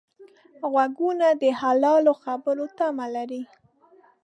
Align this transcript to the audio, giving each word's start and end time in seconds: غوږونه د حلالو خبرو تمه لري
غوږونه 0.71 1.27
د 1.41 1.43
حلالو 1.59 2.13
خبرو 2.23 2.65
تمه 2.77 3.05
لري 3.15 3.41